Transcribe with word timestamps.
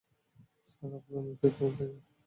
Sir, 0.69 0.91
আপনার 0.95 1.21
নেতৃত্ব 1.23 1.57
খুবই 1.57 1.73
প্রয়োজন। 1.77 2.11